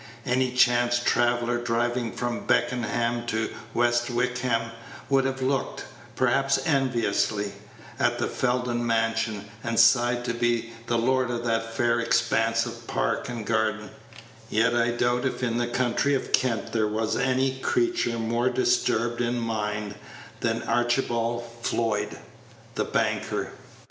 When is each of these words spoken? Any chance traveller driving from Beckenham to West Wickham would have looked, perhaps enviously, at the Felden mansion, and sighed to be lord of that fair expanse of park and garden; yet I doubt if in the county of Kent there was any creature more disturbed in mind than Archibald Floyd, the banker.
Any 0.25 0.51
chance 0.53 0.97
traveller 0.97 1.59
driving 1.59 2.11
from 2.13 2.47
Beckenham 2.47 3.27
to 3.27 3.51
West 3.75 4.09
Wickham 4.09 4.71
would 5.09 5.25
have 5.25 5.43
looked, 5.43 5.85
perhaps 6.15 6.57
enviously, 6.65 7.51
at 7.99 8.17
the 8.17 8.25
Felden 8.25 8.83
mansion, 8.83 9.45
and 9.63 9.79
sighed 9.79 10.25
to 10.25 10.33
be 10.33 10.73
lord 10.89 11.29
of 11.29 11.45
that 11.45 11.75
fair 11.75 11.99
expanse 11.99 12.65
of 12.65 12.87
park 12.87 13.29
and 13.29 13.45
garden; 13.45 13.91
yet 14.49 14.75
I 14.75 14.89
doubt 14.89 15.23
if 15.23 15.43
in 15.43 15.59
the 15.59 15.67
county 15.67 16.15
of 16.15 16.33
Kent 16.33 16.71
there 16.73 16.87
was 16.87 17.15
any 17.15 17.59
creature 17.59 18.17
more 18.17 18.49
disturbed 18.49 19.21
in 19.21 19.37
mind 19.37 19.93
than 20.39 20.63
Archibald 20.63 21.45
Floyd, 21.61 22.17
the 22.73 22.85
banker. 22.85 23.51